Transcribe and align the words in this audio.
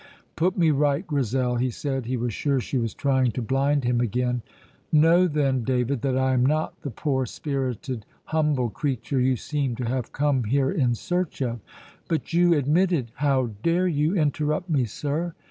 "Put 0.35 0.57
me 0.57 0.71
right, 0.71 1.05
Grizel," 1.05 1.57
he 1.57 1.69
said. 1.69 2.07
He 2.07 2.17
was 2.17 2.33
sure 2.33 2.59
she 2.59 2.79
was 2.79 2.95
trying 2.95 3.29
to 3.33 3.41
blind 3.43 3.83
him 3.83 4.01
again. 4.01 4.41
"Know, 4.91 5.27
then, 5.27 5.63
David, 5.63 6.01
that 6.01 6.17
I 6.17 6.33
am 6.33 6.43
not 6.43 6.81
the 6.81 6.89
poor 6.89 7.27
spirited, 7.27 8.07
humble 8.23 8.71
creature 8.71 9.19
you 9.19 9.35
seem 9.35 9.75
to 9.75 9.85
have 9.85 10.11
come 10.11 10.45
here 10.45 10.71
in 10.71 10.95
search 10.95 11.39
of" 11.43 11.59
"But 12.09 12.33
you 12.33 12.55
admitted" 12.55 13.11
"How 13.17 13.51
dare 13.61 13.87
you 13.87 14.15
interrupt 14.17 14.71
me, 14.71 14.85
sir! 14.85 15.35